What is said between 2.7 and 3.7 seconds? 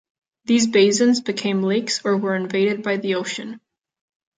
by the ocean.